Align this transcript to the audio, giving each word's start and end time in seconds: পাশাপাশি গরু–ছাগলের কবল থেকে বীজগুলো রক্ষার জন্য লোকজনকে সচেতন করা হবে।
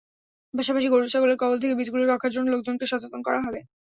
পাশাপাশি 0.53 0.87
গরু–ছাগলের 0.87 1.37
কবল 1.37 1.57
থেকে 1.61 1.77
বীজগুলো 1.79 2.03
রক্ষার 2.05 2.33
জন্য 2.33 2.47
লোকজনকে 2.51 2.85
সচেতন 2.85 3.21
করা 3.23 3.39
হবে। 3.45 3.59